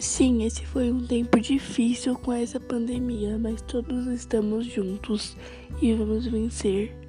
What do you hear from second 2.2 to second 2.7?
essa